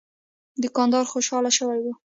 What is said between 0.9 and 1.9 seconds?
خوشاله شوی و.